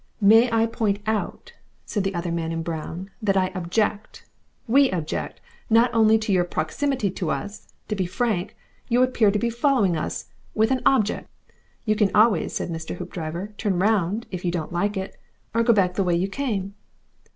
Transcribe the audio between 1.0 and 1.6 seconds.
out,"